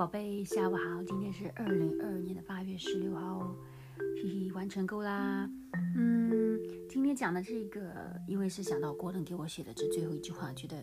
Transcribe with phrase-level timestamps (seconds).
[0.00, 1.04] 宝贝，下午好。
[1.04, 3.54] 今天是二零二二年的八月十六号，
[3.98, 5.46] 嘿嘿，完成够啦。
[5.94, 10.82] 嗯，今天讲的这个，因为是想到郭登给我写的这最后一句话，觉得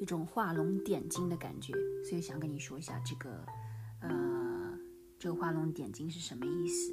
[0.00, 1.72] 一种画龙点睛的感觉，
[2.04, 3.46] 所以想跟你说一下这个，
[4.00, 4.76] 呃，
[5.16, 6.92] 这个画龙点睛是什么意思？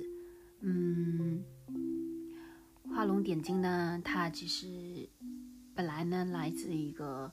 [0.60, 1.44] 嗯，
[2.88, 5.10] 画龙点睛呢，它其实
[5.74, 7.32] 本来呢来自一个，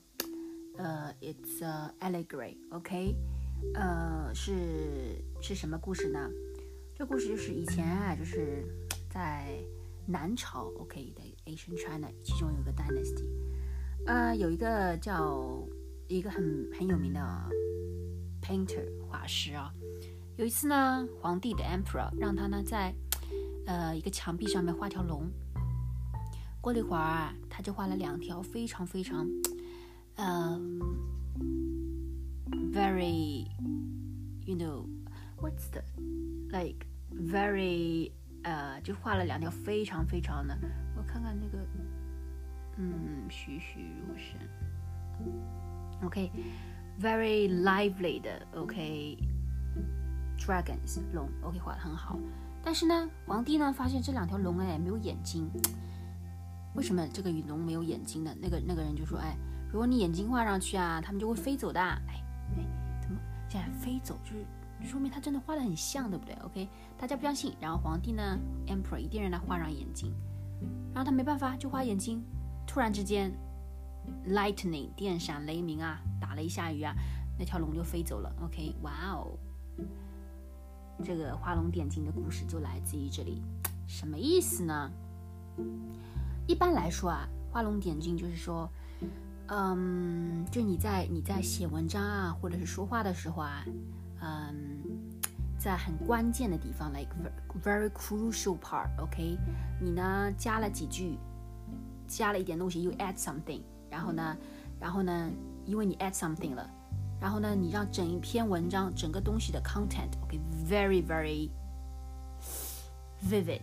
[0.77, 3.13] 呃，it's a allegory，OK。
[3.73, 6.29] 呃，是是什么故事呢？
[6.95, 8.63] 这故事就是以前啊，就是
[9.11, 9.59] 在
[10.05, 13.25] 南朝，OK 的 Asian China，其中有一个 dynasty，
[14.05, 15.61] 呃，有一个叫
[16.07, 17.19] 一个很很有名的
[18.41, 19.73] painter 画师啊。
[20.37, 22.93] 有一次呢，皇帝的 emperor 让他呢在
[23.65, 25.29] 呃一个墙壁上面画条龙。
[26.61, 29.27] 过了一会儿啊，他就画了两条非常非常，
[30.15, 30.79] 嗯。
[32.51, 33.47] Very
[34.45, 34.85] you know
[35.37, 35.81] what's the
[36.51, 38.11] like very
[38.43, 40.55] 呃，就画了两条非常非常的，
[40.95, 41.57] 我看看那个，
[42.77, 44.37] 嗯，栩栩如生。
[46.03, 52.19] OK，very lively 的 OK，dragons 龙 OK 画的很好。
[52.61, 55.49] 但是呢，皇帝呢发现这两条龙哎没有眼睛，
[56.75, 58.31] 为什么这个龙没有眼睛呢？
[58.39, 59.35] 那个那个人就说哎，
[59.71, 61.81] 如果你眼睛画上去啊，它们就会飞走的。
[61.81, 62.21] 哎。
[62.57, 62.65] 哎，
[63.01, 64.17] 怎么现在飞走？
[64.23, 64.45] 就是
[64.89, 67.55] 说明他真的画的很像，对不对？OK，大家不相信。
[67.59, 68.37] 然后皇帝呢
[68.67, 70.13] ，Emperor 一定让他画上眼睛，
[70.93, 72.23] 然后他没办法就画眼睛。
[72.67, 73.31] 突然之间
[74.27, 76.93] ，lightning 电闪雷鸣啊，打了一下雨啊，
[77.39, 78.31] 那条龙就飞走了。
[78.43, 79.37] OK，哇哦，
[81.03, 83.41] 这个画龙点睛的故事就来自于这里。
[83.87, 84.91] 什么意思呢？
[86.47, 88.69] 一般来说啊，画龙点睛就是说。
[89.47, 93.63] 嗯，就你在你在写文章啊，或者是说话的时候啊，
[94.21, 94.79] 嗯，
[95.59, 97.09] 在很关键的地方，like
[97.63, 99.37] very crucial part，OK，
[99.79, 101.17] 你呢加了几句，
[102.07, 104.35] 加了一点东西，you add something，然后呢，
[104.79, 105.29] 然后呢，
[105.65, 106.67] 因为你 add something 了，
[107.21, 111.49] 然后呢，你让整一篇文章整个东西的 content，OK，very very
[113.29, 113.61] vivid。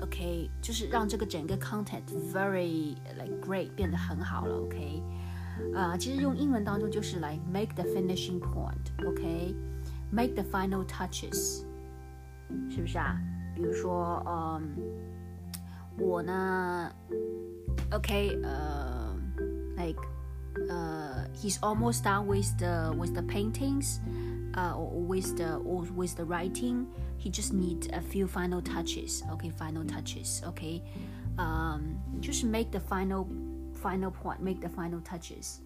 [0.00, 2.02] OK，就是让这个整个 content
[2.32, 4.56] very like great 变得很好了。
[4.56, 5.02] OK，
[5.74, 11.62] 啊，其实用英文当中就是来 make the finishing point，OK，make the final touches，
[12.68, 13.20] 是不是啊？
[13.54, 14.68] 比如说，嗯，
[15.98, 16.90] 我呢，
[17.90, 19.16] OK，呃，
[19.76, 20.00] like，
[20.68, 24.00] 呃，he's almost done with the with the paintings。
[24.54, 29.22] uh, or with the or with the writing, he just need a few final touches.
[29.32, 30.42] Okay, final touches.
[30.46, 30.82] Okay,
[31.38, 33.26] um, just make the final
[33.74, 35.60] final point, make the final touches.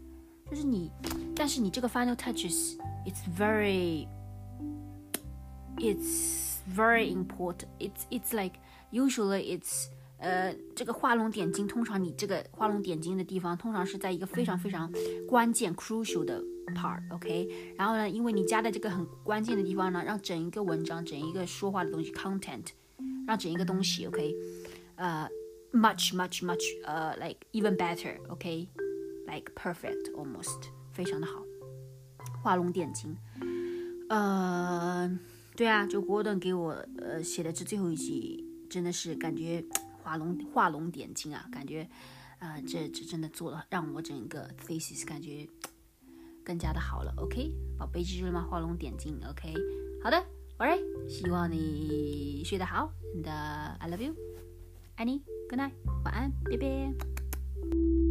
[0.51, 0.91] 就是你，
[1.35, 4.07] 但是你这个 final touches, it's very,
[5.79, 7.69] it's very important.
[7.79, 8.59] It's it's like
[8.91, 9.87] usually it's
[10.19, 14.93] 呃，这个画龙点睛，通常你这个画龙点睛的地方，通常是在一个非常非常
[15.27, 16.43] 关键 crucial 的
[16.76, 17.74] part，OK？
[17.78, 22.66] 然后呢，因为你加的这个很关键的地方呢，让整一个文章、整一个说话的东西 content，
[23.26, 24.36] 让整一个东西 OK，
[24.96, 25.28] 呃
[25.72, 31.44] ，much much much，呃，like even better，OK？like perfect almost，非常的好，
[32.42, 33.16] 画龙点睛。
[34.10, 35.20] 呃，
[35.56, 39.64] 对啊，就 Gordon 给我呃写的这最后一集，真的是感觉。
[40.04, 41.86] 画龙画龙点睛啊，感觉，
[42.40, 45.46] 呃，这这真的做了，让我整个 thesis 感觉
[46.48, 47.14] 更加的好了。
[47.18, 48.48] OK，宝贝记住了吗？
[48.50, 49.20] 画龙点睛。
[49.30, 49.54] OK，
[50.02, 50.18] 好的
[50.58, 52.90] ，Alright，希望你睡得好。
[53.14, 54.16] And I love you，
[54.96, 55.74] 爱你，Good night，
[56.06, 58.07] 晚安，拜拜。